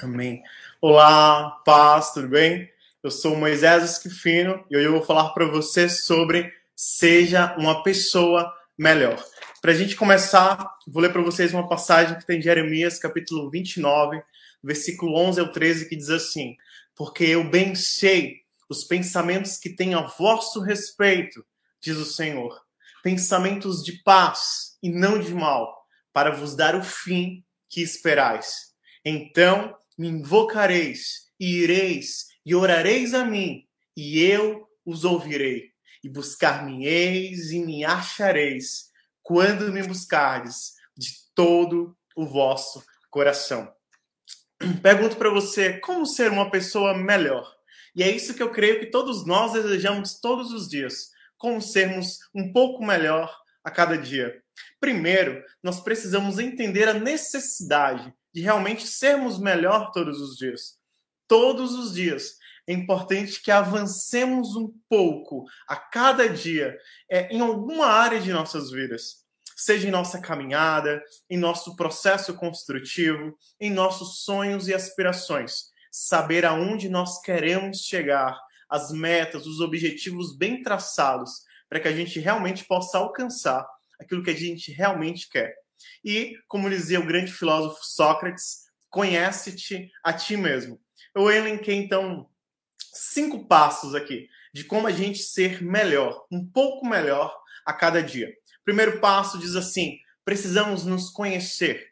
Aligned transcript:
Amém. 0.00 0.42
Olá, 0.78 1.50
paz, 1.64 2.12
tudo 2.12 2.28
bem? 2.28 2.70
Eu 3.02 3.10
sou 3.10 3.34
Moisés 3.34 3.82
Esquifino 3.82 4.62
e 4.70 4.76
hoje 4.76 4.86
eu 4.86 4.92
vou 4.92 5.02
falar 5.02 5.30
para 5.30 5.46
você 5.46 5.88
sobre 5.88 6.52
seja 6.74 7.56
uma 7.56 7.82
pessoa 7.82 8.52
melhor. 8.76 9.24
Para 9.62 9.72
a 9.72 9.74
gente 9.74 9.96
começar, 9.96 10.68
vou 10.86 11.02
ler 11.02 11.12
para 11.12 11.22
vocês 11.22 11.54
uma 11.54 11.66
passagem 11.66 12.18
que 12.18 12.26
tem 12.26 12.38
em 12.38 12.42
Jeremias, 12.42 12.98
capítulo 12.98 13.48
29, 13.50 14.22
versículo 14.62 15.16
11 15.16 15.40
ao 15.40 15.50
13, 15.50 15.88
que 15.88 15.96
diz 15.96 16.10
assim: 16.10 16.56
Porque 16.94 17.24
eu 17.24 17.48
bem 17.48 17.74
sei 17.74 18.42
os 18.68 18.84
pensamentos 18.84 19.56
que 19.56 19.70
tenho 19.70 19.98
a 19.98 20.02
vosso 20.02 20.60
respeito, 20.60 21.42
diz 21.80 21.96
o 21.96 22.04
Senhor, 22.04 22.60
pensamentos 23.02 23.82
de 23.82 23.92
paz 24.02 24.76
e 24.82 24.90
não 24.90 25.18
de 25.18 25.34
mal, 25.34 25.86
para 26.12 26.32
vos 26.32 26.54
dar 26.54 26.74
o 26.74 26.84
fim 26.84 27.42
que 27.66 27.80
esperais. 27.80 28.74
Então 29.02 29.74
me 29.96 30.08
invocareis, 30.08 31.26
e 31.38 31.62
ireis, 31.62 32.26
e 32.44 32.54
orareis 32.54 33.14
a 33.14 33.24
mim, 33.24 33.66
e 33.96 34.22
eu 34.22 34.66
os 34.84 35.04
ouvirei. 35.04 35.70
E 36.02 36.08
buscar-me-eis 36.08 37.50
e 37.50 37.58
me 37.64 37.84
achareis, 37.84 38.90
quando 39.22 39.72
me 39.72 39.82
buscardes 39.82 40.74
de 40.96 41.10
todo 41.34 41.96
o 42.14 42.26
vosso 42.26 42.84
coração. 43.10 43.72
Pergunto 44.82 45.16
para 45.16 45.30
você, 45.30 45.78
como 45.80 46.06
ser 46.06 46.30
uma 46.30 46.50
pessoa 46.50 46.96
melhor? 46.96 47.54
E 47.94 48.02
é 48.02 48.10
isso 48.10 48.34
que 48.34 48.42
eu 48.42 48.52
creio 48.52 48.78
que 48.78 48.86
todos 48.86 49.26
nós 49.26 49.52
desejamos 49.52 50.20
todos 50.20 50.52
os 50.52 50.68
dias, 50.68 51.10
como 51.36 51.60
sermos 51.60 52.18
um 52.34 52.52
pouco 52.52 52.84
melhor 52.84 53.34
a 53.64 53.70
cada 53.70 53.98
dia. 53.98 54.42
Primeiro, 54.78 55.42
nós 55.62 55.80
precisamos 55.80 56.38
entender 56.38 56.88
a 56.88 56.94
necessidade 56.94 58.14
de 58.36 58.42
realmente 58.42 58.86
sermos 58.86 59.38
melhor 59.38 59.90
todos 59.92 60.20
os 60.20 60.36
dias. 60.36 60.74
Todos 61.26 61.72
os 61.72 61.94
dias. 61.94 62.36
É 62.66 62.72
importante 62.74 63.40
que 63.40 63.50
avancemos 63.50 64.54
um 64.56 64.70
pouco 64.90 65.46
a 65.66 65.74
cada 65.74 66.28
dia 66.28 66.76
é, 67.10 67.34
em 67.34 67.40
alguma 67.40 67.86
área 67.86 68.20
de 68.20 68.30
nossas 68.30 68.70
vidas. 68.70 69.24
Seja 69.56 69.88
em 69.88 69.90
nossa 69.90 70.20
caminhada, 70.20 71.02
em 71.30 71.38
nosso 71.38 71.76
processo 71.76 72.34
construtivo, 72.34 73.34
em 73.58 73.70
nossos 73.70 74.22
sonhos 74.22 74.68
e 74.68 74.74
aspirações. 74.74 75.70
Saber 75.90 76.44
aonde 76.44 76.90
nós 76.90 77.22
queremos 77.22 77.78
chegar, 77.78 78.38
as 78.68 78.92
metas, 78.92 79.46
os 79.46 79.60
objetivos 79.60 80.36
bem 80.36 80.62
traçados, 80.62 81.30
para 81.70 81.80
que 81.80 81.88
a 81.88 81.96
gente 81.96 82.20
realmente 82.20 82.66
possa 82.66 82.98
alcançar 82.98 83.66
aquilo 83.98 84.22
que 84.22 84.30
a 84.30 84.36
gente 84.36 84.70
realmente 84.72 85.26
quer. 85.26 85.54
E, 86.04 86.36
como 86.48 86.70
dizia 86.70 87.00
o 87.00 87.06
grande 87.06 87.32
filósofo 87.32 87.84
Sócrates, 87.84 88.66
conhece-te 88.90 89.90
a 90.02 90.12
ti 90.12 90.36
mesmo. 90.36 90.80
Eu 91.14 91.30
elenquei, 91.30 91.74
então, 91.74 92.28
cinco 92.92 93.46
passos 93.46 93.94
aqui 93.94 94.28
de 94.52 94.64
como 94.64 94.86
a 94.86 94.90
gente 94.90 95.18
ser 95.18 95.62
melhor, 95.62 96.24
um 96.32 96.44
pouco 96.44 96.86
melhor 96.86 97.36
a 97.66 97.72
cada 97.74 98.02
dia. 98.02 98.32
Primeiro 98.64 99.00
passo 99.00 99.38
diz 99.38 99.54
assim: 99.54 99.98
precisamos 100.24 100.84
nos 100.86 101.10
conhecer, 101.10 101.88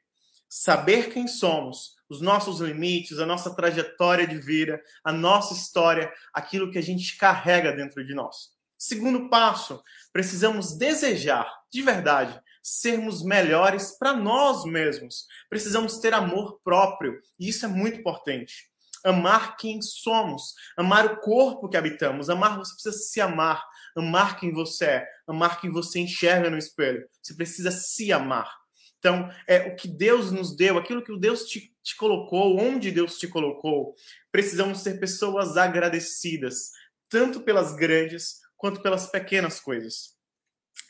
saber 0.49 1.13
quem 1.13 1.29
somos, 1.29 1.95
os 2.09 2.21
nossos 2.21 2.61
limites, 2.61 3.19
a 3.19 3.27
nossa 3.27 3.55
trajetória 3.55 4.27
de 4.27 4.39
vida, 4.39 4.83
a 5.05 5.13
nossa 5.13 5.53
história, 5.53 6.11
aquilo 6.33 6.71
que 6.71 6.79
a 6.79 6.83
gente 6.83 7.17
carrega 7.19 7.73
dentro 7.73 8.05
de 8.05 8.15
nós. 8.15 8.55
Segundo 8.79 9.29
passo, 9.29 9.83
precisamos 10.13 10.77
desejar, 10.77 11.47
de 11.71 11.83
verdade, 11.83 12.41
sermos 12.65 13.23
melhores 13.23 13.97
para 13.99 14.15
nós 14.15 14.65
mesmos. 14.65 15.27
Precisamos 15.51 15.99
ter 15.99 16.15
amor 16.15 16.59
próprio, 16.65 17.21
e 17.39 17.51
isso 17.51 17.67
é 17.67 17.69
muito 17.69 18.01
importante. 18.01 18.73
Amar 19.05 19.59
quem 19.59 19.83
somos, 19.83 20.55
amar 20.79 21.05
o 21.05 21.21
corpo 21.21 21.69
que 21.69 21.77
habitamos, 21.77 22.31
amar, 22.31 22.57
você 22.57 22.73
precisa 22.73 22.97
se 22.97 23.21
amar, 23.21 23.63
amar 23.95 24.41
quem 24.41 24.51
você 24.51 24.85
é, 24.87 25.09
amar 25.29 25.61
quem 25.61 25.71
você 25.71 26.01
enxerga 26.01 26.49
no 26.49 26.57
espelho. 26.57 27.07
Você 27.23 27.35
precisa 27.35 27.71
se 27.71 28.11
amar. 28.11 28.51
Então, 28.99 29.31
é 29.47 29.69
o 29.69 29.77
que 29.77 29.87
Deus 29.87 30.33
nos 30.33 30.57
deu, 30.57 30.79
aquilo 30.79 31.05
que 31.05 31.15
Deus 31.19 31.45
te, 31.45 31.71
te 31.83 31.95
colocou, 31.97 32.59
onde 32.59 32.91
Deus 32.91 33.19
te 33.19 33.29
colocou. 33.29 33.95
Precisamos 34.33 34.81
ser 34.81 34.99
pessoas 34.99 35.59
agradecidas, 35.59 36.71
tanto 37.11 37.43
pelas 37.43 37.77
grandes 37.77 38.39
quanto 38.57 38.81
pelas 38.81 39.11
pequenas 39.11 39.61
coisas. 39.61 40.15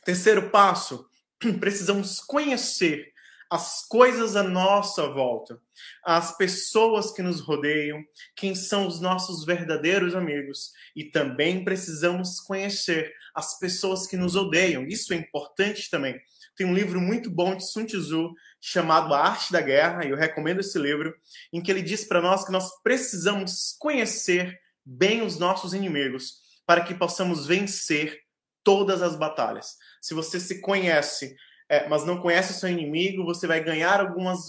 Terceiro 0.04 0.50
passo, 0.50 1.08
precisamos 1.60 2.20
conhecer 2.20 3.12
as 3.50 3.86
coisas 3.86 4.36
à 4.36 4.42
nossa 4.42 5.06
volta, 5.08 5.60
as 6.04 6.36
pessoas 6.36 7.12
que 7.12 7.22
nos 7.22 7.40
rodeiam, 7.40 8.02
quem 8.34 8.54
são 8.54 8.86
os 8.86 9.00
nossos 9.00 9.44
verdadeiros 9.44 10.14
amigos, 10.14 10.72
e 10.96 11.04
também 11.04 11.64
precisamos 11.64 12.40
conhecer 12.40 13.12
as 13.34 13.58
pessoas 13.58 14.06
que 14.06 14.16
nos 14.16 14.34
odeiam. 14.34 14.86
Isso 14.86 15.12
é 15.12 15.16
importante 15.16 15.90
também. 15.90 16.20
Tem 16.56 16.66
um 16.66 16.74
livro 16.74 17.00
muito 17.00 17.30
bom 17.30 17.56
de 17.56 17.68
Sun 17.68 17.84
Tzu 17.84 18.32
chamado 18.60 19.12
A 19.12 19.20
Arte 19.20 19.52
da 19.52 19.60
Guerra, 19.60 20.04
e 20.04 20.10
eu 20.10 20.16
recomendo 20.16 20.60
esse 20.60 20.78
livro, 20.78 21.14
em 21.52 21.62
que 21.62 21.70
ele 21.70 21.82
diz 21.82 22.04
para 22.04 22.22
nós 22.22 22.44
que 22.44 22.52
nós 22.52 22.70
precisamos 22.82 23.76
conhecer 23.78 24.58
bem 24.84 25.22
os 25.22 25.38
nossos 25.38 25.74
inimigos 25.74 26.42
para 26.66 26.82
que 26.82 26.94
possamos 26.94 27.46
vencer 27.46 28.24
todas 28.62 29.02
as 29.02 29.14
batalhas. 29.14 29.76
Se 30.04 30.12
você 30.12 30.38
se 30.38 30.60
conhece, 30.60 31.34
é, 31.66 31.88
mas 31.88 32.04
não 32.04 32.20
conhece 32.20 32.52
o 32.52 32.54
seu 32.54 32.68
inimigo, 32.68 33.24
você 33.24 33.46
vai 33.46 33.64
ganhar 33.64 34.00
algumas 34.00 34.48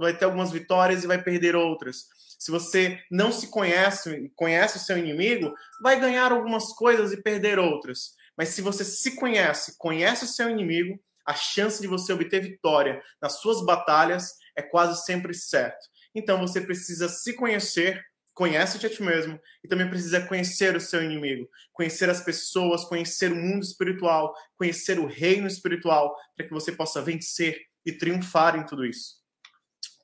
vai 0.00 0.18
ter 0.18 0.24
algumas 0.24 0.50
vitórias 0.50 1.04
e 1.04 1.06
vai 1.06 1.22
perder 1.22 1.54
outras. 1.54 2.08
Se 2.36 2.50
você 2.50 2.98
não 3.08 3.30
se 3.30 3.46
conhece, 3.46 4.32
conhece 4.34 4.78
o 4.78 4.80
seu 4.80 4.98
inimigo, 4.98 5.54
vai 5.80 6.00
ganhar 6.00 6.32
algumas 6.32 6.72
coisas 6.72 7.12
e 7.12 7.22
perder 7.22 7.56
outras. 7.56 8.16
Mas 8.36 8.48
se 8.48 8.62
você 8.62 8.84
se 8.84 9.14
conhece, 9.14 9.78
conhece 9.78 10.24
o 10.24 10.28
seu 10.28 10.50
inimigo, 10.50 10.98
a 11.24 11.34
chance 11.34 11.80
de 11.80 11.86
você 11.86 12.12
obter 12.12 12.42
vitória 12.42 13.00
nas 13.22 13.40
suas 13.40 13.64
batalhas 13.64 14.32
é 14.56 14.62
quase 14.62 15.04
sempre 15.04 15.32
certo. 15.32 15.86
Então 16.12 16.40
você 16.40 16.60
precisa 16.60 17.08
se 17.08 17.32
conhecer 17.34 18.04
conhece-te 18.34 18.86
a 18.86 18.90
ti 18.90 19.02
mesmo 19.02 19.38
e 19.62 19.68
também 19.68 19.88
precisa 19.88 20.20
conhecer 20.26 20.76
o 20.76 20.80
seu 20.80 21.02
inimigo, 21.02 21.48
conhecer 21.72 22.08
as 22.08 22.22
pessoas, 22.22 22.84
conhecer 22.84 23.32
o 23.32 23.36
mundo 23.36 23.62
espiritual, 23.62 24.34
conhecer 24.56 24.98
o 24.98 25.06
reino 25.06 25.46
espiritual, 25.46 26.16
para 26.36 26.46
que 26.46 26.52
você 26.52 26.72
possa 26.72 27.02
vencer 27.02 27.60
e 27.84 27.92
triunfar 27.92 28.56
em 28.56 28.64
tudo 28.64 28.84
isso. 28.84 29.20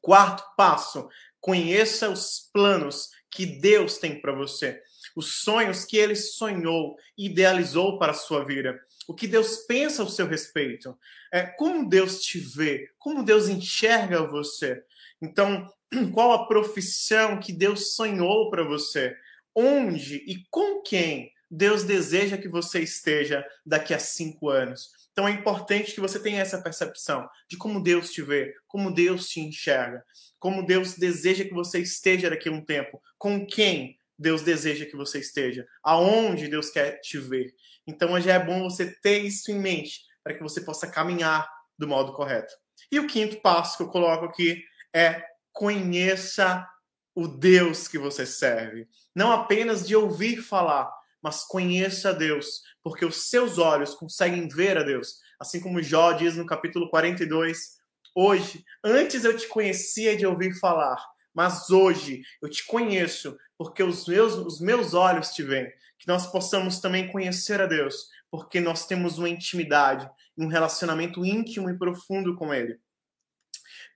Quarto 0.01 0.45
passo: 0.57 1.09
conheça 1.41 2.09
os 2.11 2.51
planos 2.53 3.11
que 3.31 3.47
Deus 3.47 3.99
tem 3.99 4.21
para 4.21 4.33
você, 4.33 4.81
os 5.15 5.43
sonhos 5.43 5.85
que 5.85 5.97
ele 5.97 6.15
sonhou 6.15 6.97
idealizou 7.19 7.99
para 7.99 8.13
a 8.13 8.15
sua 8.15 8.45
vida. 8.45 8.79
O 9.09 9.15
que 9.15 9.29
Deus 9.29 9.59
pensa 9.69 10.03
ao 10.03 10.09
seu 10.09 10.27
respeito, 10.27 10.99
é 11.33 11.43
como 11.43 11.89
Deus 11.89 12.23
te 12.23 12.39
vê, 12.39 12.91
como 12.99 13.25
Deus 13.25 13.49
enxerga 13.49 14.27
você. 14.27 14.83
Então, 15.23 15.67
qual 16.13 16.33
a 16.33 16.47
profissão 16.47 17.39
que 17.39 17.53
Deus 17.53 17.95
sonhou 17.95 18.51
para 18.51 18.65
você? 18.65 19.15
Onde 19.55 20.17
e 20.27 20.45
com 20.51 20.83
quem 20.83 21.33
Deus 21.51 21.85
deseja 21.85 22.37
que 22.37 22.49
você 22.49 22.81
esteja 22.81 23.45
daqui 23.65 23.95
a 23.95 23.99
cinco 23.99 24.49
anos? 24.49 24.91
Então 25.13 25.27
é 25.27 25.31
importante 25.31 25.95
que 25.95 26.01
você 26.01 26.21
tenha 26.21 26.43
essa 26.43 26.61
percepção 26.61 27.27
de 27.49 27.57
como 27.57 27.83
Deus 27.83 28.11
te 28.11 28.21
vê, 28.21 28.55
como 28.67 28.93
Deus 28.93 29.29
te 29.29 29.41
enxerga, 29.41 30.05
como 30.39 30.67
Deus 30.67 30.95
deseja 30.95 31.45
que 31.45 31.55
você 31.55 31.79
esteja 31.79 32.29
daqui 32.29 32.51
a 32.51 32.53
um 32.53 32.63
tempo, 32.63 33.01
com 33.17 33.47
quem 33.47 33.99
Deus 34.19 34.43
deseja 34.43 34.85
que 34.85 34.97
você 34.97 35.21
esteja, 35.21 35.67
aonde 35.83 36.49
Deus 36.49 36.71
quer 36.71 37.01
te 37.01 37.19
ver. 37.19 37.55
Então 37.87 38.21
já 38.21 38.35
é 38.35 38.45
bom 38.45 38.63
você 38.63 38.95
ter 39.01 39.21
isso 39.21 39.51
em 39.51 39.59
mente 39.59 40.01
para 40.23 40.35
que 40.35 40.43
você 40.43 40.61
possa 40.61 40.87
caminhar 40.87 41.49
do 41.79 41.87
modo 41.89 42.13
correto. 42.13 42.53
E 42.91 42.99
o 42.99 43.07
quinto 43.07 43.41
passo 43.41 43.77
que 43.77 43.83
eu 43.85 43.89
coloco 43.89 44.27
aqui 44.27 44.63
é 44.95 45.23
conheça 45.57 46.69
o 47.15 47.27
Deus 47.27 47.89
que 47.89 47.99
você 47.99 48.27
serve. 48.27 48.87
Não 49.15 49.33
apenas 49.33 49.89
de 49.89 49.97
ouvir 49.97 50.43
falar, 50.43 50.93
mas 51.23 51.45
conheça 51.45 52.11
a 52.11 52.13
Deus, 52.13 52.61
porque 52.83 53.07
os 53.07 53.31
seus 53.31 53.57
olhos 53.57 53.95
conseguem 53.95 54.47
ver 54.49 54.77
a 54.77 54.83
Deus. 54.83 55.17
Assim 55.41 55.59
como 55.59 55.83
Jó 55.83 56.13
diz 56.13 56.37
no 56.37 56.45
capítulo 56.45 56.91
42, 56.91 57.79
hoje, 58.15 58.63
antes 58.85 59.25
eu 59.25 59.35
te 59.35 59.49
conhecia 59.49 60.15
de 60.15 60.27
ouvir 60.27 60.53
falar, 60.61 61.03
mas 61.35 61.71
hoje 61.71 62.21
eu 62.43 62.51
te 62.51 62.67
conheço, 62.67 63.35
porque 63.57 63.83
os 63.83 64.07
meus, 64.07 64.35
os 64.35 64.61
meus 64.61 64.93
olhos 64.93 65.31
te 65.31 65.43
veem. 65.43 65.73
Que 65.99 66.07
nós 66.07 66.31
possamos 66.31 66.81
também 66.81 67.11
conhecer 67.11 67.63
a 67.63 67.67
Deus, 67.67 68.11
porque 68.31 68.61
nós 68.61 68.87
temos 68.87 69.17
uma 69.17 69.31
intimidade, 69.31 70.07
um 70.37 70.49
relacionamento 70.49 71.25
íntimo 71.25 71.71
e 71.71 71.79
profundo 71.79 72.37
com 72.37 72.53
Ele. 72.53 72.79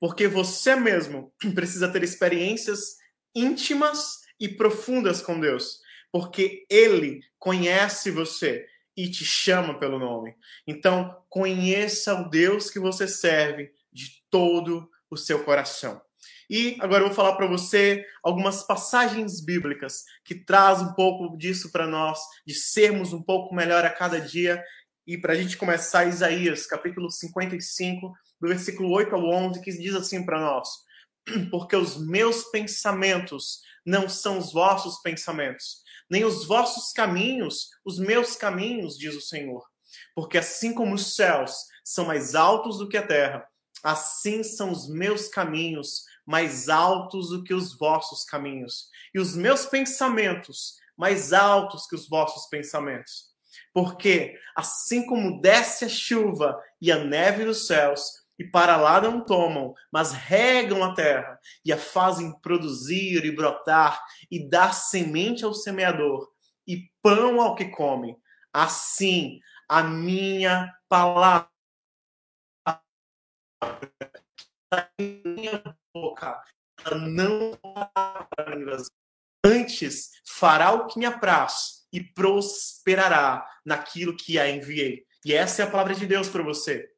Porque 0.00 0.26
você 0.26 0.74
mesmo 0.74 1.32
precisa 1.54 1.88
ter 1.88 2.02
experiências 2.02 2.96
íntimas 3.34 4.20
e 4.40 4.48
profundas 4.48 5.20
com 5.20 5.38
Deus. 5.38 5.78
Porque 6.10 6.66
Ele 6.68 7.20
conhece 7.38 8.10
você 8.10 8.66
e 8.96 9.08
te 9.08 9.24
chama 9.24 9.78
pelo 9.78 9.98
nome. 9.98 10.34
Então, 10.66 11.16
conheça 11.28 12.14
o 12.14 12.28
Deus 12.28 12.70
que 12.70 12.80
você 12.80 13.06
serve 13.06 13.70
de 13.92 14.22
todo 14.30 14.90
o 15.10 15.16
seu 15.16 15.44
coração. 15.44 16.00
E 16.50 16.76
agora 16.80 17.04
eu 17.04 17.06
vou 17.06 17.14
falar 17.14 17.36
para 17.36 17.46
você 17.46 18.04
algumas 18.24 18.64
passagens 18.64 19.40
bíblicas 19.40 20.04
que 20.24 20.34
traz 20.34 20.82
um 20.82 20.92
pouco 20.94 21.36
disso 21.36 21.70
para 21.70 21.86
nós, 21.86 22.18
de 22.44 22.54
sermos 22.54 23.12
um 23.12 23.22
pouco 23.22 23.54
melhor 23.54 23.84
a 23.84 23.90
cada 23.90 24.20
dia. 24.20 24.60
E 25.06 25.18
para 25.18 25.32
a 25.32 25.36
gente 25.36 25.56
começar, 25.56 26.06
Isaías, 26.06 26.66
capítulo 26.66 27.10
55, 27.10 28.12
do 28.40 28.48
versículo 28.48 28.90
8 28.90 29.14
ao 29.14 29.24
11, 29.24 29.60
que 29.60 29.72
diz 29.72 29.94
assim 29.94 30.24
para 30.24 30.40
nós: 30.40 30.68
Porque 31.50 31.74
os 31.74 31.96
meus 31.96 32.44
pensamentos 32.44 33.60
não 33.84 34.08
são 34.08 34.38
os 34.38 34.52
vossos 34.52 35.00
pensamentos, 35.00 35.82
nem 36.10 36.24
os 36.24 36.46
vossos 36.46 36.92
caminhos, 36.92 37.70
os 37.84 37.98
meus 37.98 38.36
caminhos, 38.36 38.98
diz 38.98 39.14
o 39.14 39.20
Senhor. 39.20 39.64
Porque 40.14 40.38
assim 40.38 40.74
como 40.74 40.94
os 40.94 41.14
céus 41.14 41.64
são 41.84 42.04
mais 42.04 42.34
altos 42.34 42.78
do 42.78 42.88
que 42.88 42.96
a 42.96 43.06
terra, 43.06 43.46
assim 43.82 44.42
são 44.42 44.70
os 44.70 44.88
meus 44.88 45.28
caminhos 45.28 46.04
mais 46.26 46.68
altos 46.68 47.30
do 47.30 47.42
que 47.42 47.54
os 47.54 47.76
vossos 47.76 48.24
caminhos, 48.24 48.88
e 49.14 49.18
os 49.18 49.34
meus 49.34 49.64
pensamentos 49.64 50.74
mais 50.96 51.32
altos 51.32 51.86
que 51.86 51.94
os 51.94 52.08
vossos 52.08 52.46
pensamentos. 52.46 53.29
Porque 53.72 54.38
assim 54.56 55.06
como 55.06 55.40
desce 55.40 55.84
a 55.84 55.88
chuva 55.88 56.60
e 56.80 56.90
a 56.90 57.04
neve 57.04 57.44
dos 57.44 57.66
céus, 57.66 58.20
e 58.38 58.44
para 58.44 58.78
lá 58.78 59.02
não 59.02 59.22
tomam, 59.22 59.74
mas 59.92 60.12
regam 60.12 60.82
a 60.82 60.94
terra 60.94 61.38
e 61.62 61.70
a 61.70 61.76
fazem 61.76 62.32
produzir 62.40 63.22
e 63.24 63.36
brotar 63.36 64.02
e 64.30 64.48
dar 64.48 64.72
semente 64.72 65.44
ao 65.44 65.52
semeador 65.52 66.26
e 66.66 66.90
pão 67.02 67.38
ao 67.38 67.54
que 67.54 67.66
come. 67.66 68.16
Assim, 68.50 69.40
a 69.68 69.82
minha 69.82 70.74
palavra 70.88 71.50
minha 74.98 75.62
boca 75.94 76.42
não 76.96 77.58
antes 79.44 80.10
fará 80.26 80.72
o 80.72 80.86
que 80.86 80.98
me 80.98 81.04
apraz 81.04 81.79
e 81.92 82.00
prosperará 82.00 83.46
naquilo 83.64 84.16
que 84.16 84.38
a 84.38 84.48
enviei. 84.48 85.04
E 85.24 85.34
essa 85.34 85.62
é 85.62 85.64
a 85.64 85.70
palavra 85.70 85.94
de 85.94 86.06
Deus 86.06 86.28
para 86.28 86.42
você. 86.42 86.88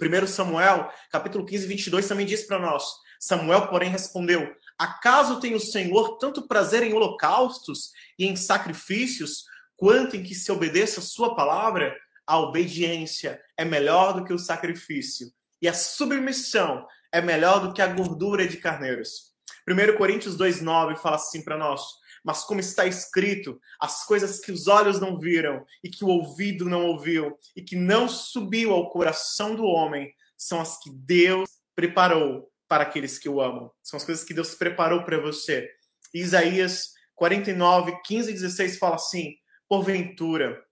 1 0.00 0.26
Samuel, 0.26 0.90
capítulo 1.10 1.46
15, 1.46 1.66
22, 1.66 2.08
também 2.08 2.26
diz 2.26 2.42
para 2.44 2.58
nós: 2.58 2.84
Samuel, 3.18 3.68
porém, 3.68 3.88
respondeu: 3.88 4.54
Acaso 4.78 5.40
tem 5.40 5.54
o 5.54 5.60
Senhor 5.60 6.18
tanto 6.18 6.46
prazer 6.46 6.82
em 6.82 6.92
holocaustos 6.92 7.92
e 8.18 8.26
em 8.26 8.36
sacrifícios, 8.36 9.44
quanto 9.76 10.16
em 10.16 10.22
que 10.22 10.34
se 10.34 10.50
obedeça 10.50 11.00
a 11.00 11.02
sua 11.02 11.34
palavra? 11.34 11.96
A 12.26 12.38
obediência 12.38 13.40
é 13.56 13.64
melhor 13.64 14.14
do 14.14 14.24
que 14.24 14.32
o 14.32 14.38
sacrifício, 14.38 15.30
e 15.60 15.68
a 15.68 15.74
submissão 15.74 16.86
é 17.12 17.20
melhor 17.20 17.60
do 17.60 17.72
que 17.72 17.82
a 17.82 17.86
gordura 17.86 18.46
de 18.46 18.56
carneiros. 18.56 19.34
1 19.68 19.96
Coríntios 19.96 20.36
2,9 20.36 20.96
fala 20.96 21.16
assim 21.16 21.42
para 21.42 21.56
nós: 21.56 21.82
mas 22.24 22.42
como 22.42 22.58
está 22.58 22.86
escrito, 22.86 23.60
as 23.78 24.06
coisas 24.06 24.40
que 24.40 24.50
os 24.50 24.66
olhos 24.66 24.98
não 24.98 25.18
viram 25.18 25.64
e 25.82 25.90
que 25.90 26.04
o 26.04 26.08
ouvido 26.08 26.64
não 26.64 26.86
ouviu 26.86 27.36
e 27.54 27.62
que 27.62 27.76
não 27.76 28.08
subiu 28.08 28.72
ao 28.72 28.90
coração 28.90 29.54
do 29.54 29.64
homem 29.64 30.10
são 30.36 30.60
as 30.60 30.78
que 30.78 30.90
Deus 30.90 31.50
preparou 31.76 32.50
para 32.66 32.84
aqueles 32.84 33.18
que 33.18 33.28
o 33.28 33.40
amam. 33.40 33.70
São 33.82 33.98
as 33.98 34.04
coisas 34.04 34.24
que 34.24 34.32
Deus 34.32 34.54
preparou 34.54 35.04
para 35.04 35.20
você. 35.20 35.68
Isaías 36.14 36.92
49, 37.14 38.00
15 38.04 38.30
e 38.30 38.34
16 38.34 38.78
fala 38.78 38.94
assim: 38.96 39.34
Porventura, 39.68 40.62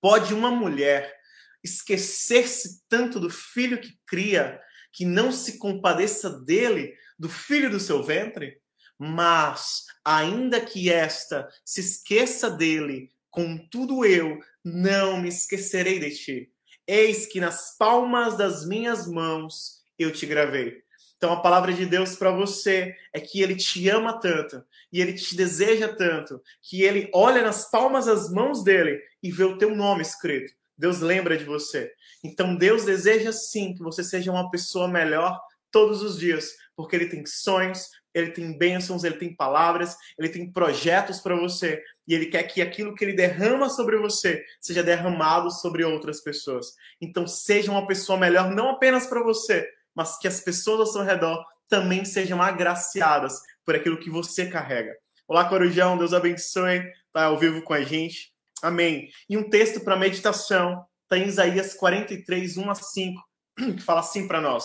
pode 0.00 0.34
uma 0.34 0.50
mulher 0.50 1.14
esquecer-se 1.62 2.82
tanto 2.88 3.20
do 3.20 3.30
filho 3.30 3.80
que 3.80 3.96
cria, 4.06 4.60
que 4.92 5.04
não 5.04 5.30
se 5.30 5.58
compadeça 5.58 6.28
dele, 6.40 6.92
do 7.18 7.28
filho 7.28 7.70
do 7.70 7.78
seu 7.78 8.02
ventre? 8.02 8.61
Mas, 9.04 9.86
ainda 10.04 10.60
que 10.60 10.88
esta 10.88 11.48
se 11.64 11.80
esqueça 11.80 12.48
dele, 12.48 13.10
contudo 13.32 14.04
eu 14.04 14.38
não 14.64 15.20
me 15.20 15.28
esquecerei 15.28 15.98
de 15.98 16.10
ti. 16.14 16.52
Eis 16.86 17.26
que 17.26 17.40
nas 17.40 17.76
palmas 17.76 18.36
das 18.36 18.64
minhas 18.64 19.08
mãos 19.08 19.82
eu 19.98 20.12
te 20.12 20.24
gravei. 20.24 20.84
Então 21.16 21.32
a 21.32 21.40
palavra 21.40 21.72
de 21.72 21.84
Deus 21.84 22.14
para 22.14 22.30
você 22.30 22.94
é 23.12 23.18
que 23.18 23.42
ele 23.42 23.56
te 23.56 23.88
ama 23.88 24.20
tanto 24.20 24.64
e 24.92 25.00
ele 25.00 25.14
te 25.14 25.34
deseja 25.34 25.88
tanto 25.88 26.40
que 26.62 26.82
ele 26.82 27.10
olha 27.12 27.42
nas 27.42 27.68
palmas 27.68 28.06
das 28.06 28.30
mãos 28.30 28.62
dele 28.62 29.02
e 29.20 29.32
vê 29.32 29.42
o 29.42 29.58
teu 29.58 29.74
nome 29.74 30.02
escrito. 30.02 30.54
Deus 30.78 31.00
lembra 31.00 31.36
de 31.36 31.42
você. 31.44 31.92
Então 32.22 32.54
Deus 32.54 32.84
deseja 32.84 33.32
sim 33.32 33.74
que 33.74 33.82
você 33.82 34.04
seja 34.04 34.30
uma 34.30 34.48
pessoa 34.48 34.86
melhor 34.86 35.40
todos 35.72 36.02
os 36.02 36.20
dias, 36.20 36.52
porque 36.76 36.94
ele 36.94 37.08
tem 37.08 37.26
sonhos, 37.26 37.90
ele 38.14 38.30
tem 38.30 38.56
bênçãos, 38.56 39.04
ele 39.04 39.16
tem 39.16 39.34
palavras, 39.34 39.96
ele 40.18 40.28
tem 40.28 40.50
projetos 40.50 41.20
para 41.20 41.34
você. 41.34 41.82
E 42.06 42.14
ele 42.14 42.26
quer 42.26 42.42
que 42.44 42.60
aquilo 42.60 42.94
que 42.94 43.04
ele 43.04 43.14
derrama 43.14 43.68
sobre 43.68 43.96
você 43.96 44.44
seja 44.60 44.82
derramado 44.82 45.50
sobre 45.50 45.84
outras 45.84 46.20
pessoas. 46.20 46.74
Então, 47.00 47.26
seja 47.26 47.70
uma 47.70 47.86
pessoa 47.86 48.18
melhor, 48.18 48.50
não 48.50 48.70
apenas 48.70 49.06
para 49.06 49.22
você, 49.22 49.68
mas 49.94 50.18
que 50.18 50.28
as 50.28 50.40
pessoas 50.40 50.80
ao 50.80 50.86
seu 50.86 51.02
redor 51.02 51.44
também 51.68 52.04
sejam 52.04 52.42
agraciadas 52.42 53.40
por 53.64 53.74
aquilo 53.74 53.98
que 53.98 54.10
você 54.10 54.46
carrega. 54.46 54.96
Olá, 55.26 55.48
Corujão, 55.48 55.96
Deus 55.96 56.12
abençoe. 56.12 56.82
Tá 57.12 57.24
ao 57.24 57.38
vivo 57.38 57.62
com 57.62 57.72
a 57.72 57.82
gente. 57.82 58.32
Amém. 58.62 59.08
E 59.28 59.36
um 59.36 59.48
texto 59.48 59.80
para 59.80 59.96
meditação 59.96 60.84
está 61.04 61.16
em 61.16 61.26
Isaías 61.26 61.74
43, 61.74 62.56
1 62.56 62.70
a 62.70 62.74
5, 62.74 63.22
que 63.76 63.82
fala 63.82 64.00
assim 64.00 64.26
para 64.26 64.40
nós. 64.40 64.64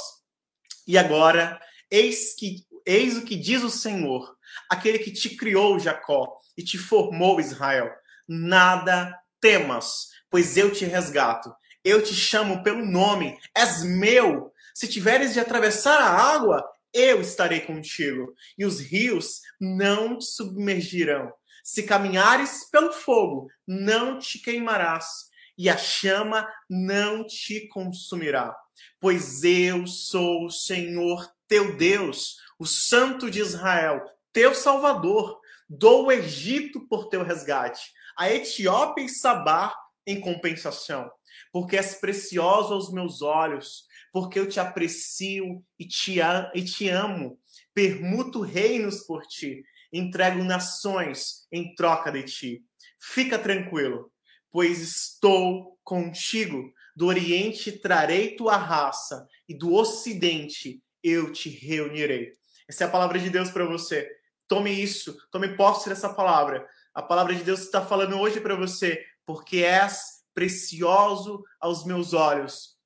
E 0.88 0.98
agora, 0.98 1.60
eis 1.90 2.36
que 2.36 2.66
Eis 2.90 3.18
o 3.18 3.26
que 3.26 3.36
diz 3.36 3.64
o 3.64 3.70
Senhor, 3.70 4.34
aquele 4.70 4.98
que 4.98 5.12
te 5.12 5.36
criou, 5.36 5.78
Jacó, 5.78 6.38
e 6.58 6.64
te 6.64 6.78
formou, 6.78 7.38
Israel. 7.38 7.92
Nada 8.26 9.14
temas, 9.42 10.08
pois 10.30 10.56
eu 10.56 10.72
te 10.72 10.86
resgato. 10.86 11.54
Eu 11.84 12.02
te 12.02 12.14
chamo 12.14 12.64
pelo 12.64 12.86
nome, 12.86 13.38
és 13.54 13.84
meu. 13.84 14.54
Se 14.74 14.88
tiveres 14.88 15.34
de 15.34 15.40
atravessar 15.42 16.00
a 16.00 16.10
água, 16.34 16.64
eu 16.94 17.20
estarei 17.20 17.60
contigo, 17.60 18.34
e 18.58 18.66
os 18.66 18.80
rios 18.80 19.42
não 19.60 20.18
te 20.18 20.24
submergirão. 20.24 21.34
Se 21.66 21.84
caminhares 21.84 22.70
pelo 22.72 22.94
fogo, 22.94 23.50
não 23.68 24.18
te 24.18 24.40
queimarás, 24.40 25.28
e 25.58 25.70
a 25.70 25.76
chama 25.76 26.48
não 26.70 27.28
te 27.28 27.68
consumirá. 27.68 28.56
Pois 28.98 29.44
eu 29.44 29.86
sou 29.86 30.46
o 30.46 30.50
Senhor 30.50 31.30
teu 31.48 31.76
Deus, 31.78 32.38
o 32.60 32.66
Santo 32.66 33.30
de 33.30 33.40
Israel, 33.40 34.04
teu 34.34 34.54
Salvador, 34.54 35.40
dou 35.70 36.06
o 36.06 36.12
Egito 36.12 36.88
por 36.88 37.10
teu 37.10 37.24
resgate, 37.24 37.92
a 38.18 38.32
Etiópia 38.32 39.04
e 39.04 39.10
Sabá 39.10 39.76
em 40.06 40.20
compensação, 40.20 41.12
porque 41.52 41.78
és 41.78 41.96
precioso 41.96 42.74
aos 42.74 42.92
meus 42.92 43.22
olhos, 43.22 43.86
porque 44.12 44.40
eu 44.40 44.48
te 44.48 44.60
aprecio 44.60 45.64
e 45.78 45.86
te, 45.86 46.20
e 46.56 46.64
te 46.64 46.90
amo, 46.90 47.40
permuto 47.74 48.42
reinos 48.42 49.02
por 49.02 49.26
ti, 49.28 49.64
entrego 49.92 50.44
nações 50.44 51.48
em 51.52 51.76
troca 51.76 52.12
de 52.12 52.24
ti. 52.24 52.64
Fica 53.00 53.38
tranquilo, 53.38 54.12
pois 54.52 54.80
estou 54.80 55.78
contigo. 55.84 56.74
Do 56.96 57.06
Oriente 57.06 57.72
trarei 57.72 58.36
tua 58.36 58.58
raça, 58.58 59.28
e 59.48 59.54
do 59.54 59.74
Ocidente 59.74 60.82
eu 61.04 61.32
te 61.32 61.50
reunirei. 61.50 62.37
Essa 62.68 62.84
é 62.84 62.88
a 62.88 62.92
palavra 62.92 63.18
de 63.18 63.30
Deus 63.30 63.50
para 63.50 63.66
você. 63.66 64.10
Tome 64.48 64.72
isso, 64.72 65.18
tome 65.32 65.56
posse 65.56 65.90
dessa 65.90 66.14
palavra. 66.14 66.68
A 66.94 67.02
palavra 67.02 67.36
de 67.36 67.44
Deus 67.44 67.62
está 67.62 67.86
falando 67.86 68.20
hoje 68.20 68.40
para 68.42 68.56
você, 68.56 69.06
porque 69.26 69.58
és 69.58 70.24
precioso 70.34 71.44
aos 71.60 71.86
meus 71.86 72.14
olhos, 72.14 72.78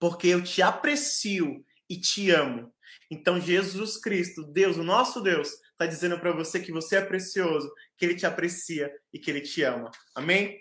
porque 0.00 0.28
eu 0.28 0.42
te 0.42 0.60
aprecio 0.60 1.64
e 1.88 1.98
te 1.98 2.30
amo. 2.30 2.72
Então, 3.10 3.40
Jesus 3.40 3.96
Cristo, 3.98 4.42
Deus, 4.44 4.76
o 4.76 4.82
nosso 4.82 5.20
Deus, 5.20 5.50
está 5.70 5.86
dizendo 5.86 6.18
para 6.18 6.32
você 6.32 6.58
que 6.60 6.72
você 6.72 6.96
é 6.96 7.00
precioso, 7.00 7.70
que 7.96 8.04
ele 8.04 8.14
te 8.14 8.26
aprecia 8.26 8.90
e 9.12 9.18
que 9.18 9.30
ele 9.30 9.40
te 9.40 9.62
ama. 9.62 9.90
Amém? 10.14 10.58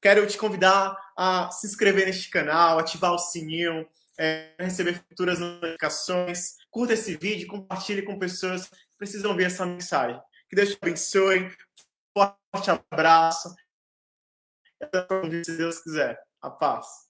Quero 0.00 0.26
te 0.26 0.36
convidar 0.36 0.96
a 1.16 1.50
se 1.50 1.66
inscrever 1.66 2.06
neste 2.06 2.28
canal, 2.28 2.78
ativar 2.78 3.12
o 3.12 3.18
sininho, 3.18 3.86
é, 4.18 4.54
receber 4.58 4.94
futuras 5.08 5.38
notificações. 5.38 6.56
Curta 6.70 6.94
esse 6.94 7.16
vídeo, 7.16 7.48
compartilhe 7.48 8.02
com 8.02 8.18
pessoas 8.18 8.68
que 8.68 8.76
precisam 8.98 9.36
ver 9.36 9.44
essa 9.44 9.66
mensagem. 9.66 10.20
Que 10.48 10.56
Deus 10.56 10.70
te 10.70 10.78
abençoe. 10.80 11.50
Forte 12.16 12.70
abraço. 12.70 13.54
Se 15.44 15.56
Deus 15.56 15.80
quiser. 15.80 16.20
A 16.40 16.50
paz. 16.50 17.03